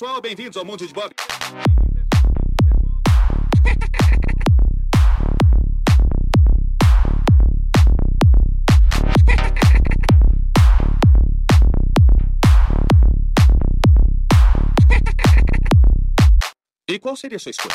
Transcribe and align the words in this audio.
pessoal, 0.00 0.18
bem-vindos 0.22 0.56
ao 0.56 0.64
Mundo 0.64 0.86
de 0.86 0.94
Bob. 0.94 1.12
E 16.88 16.98
qual 16.98 17.14
seria 17.14 17.36
a 17.36 17.38
sua 17.38 17.50
escolha? 17.50 17.74